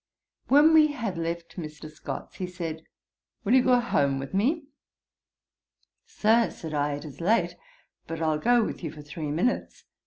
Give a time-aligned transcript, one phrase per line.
[0.47, 1.87] When we had left Mr.
[1.87, 2.81] Scott's, he said,
[3.43, 4.65] 'Will you go home with me?'
[6.07, 7.55] 'Sir, (said I,) it is late;
[8.07, 9.83] but I'll go with you for three minutes.'